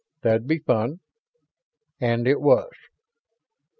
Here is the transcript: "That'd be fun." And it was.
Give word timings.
"That'd 0.23 0.47
be 0.47 0.57
fun." 0.57 0.99
And 1.99 2.27
it 2.27 2.41
was. 2.41 2.71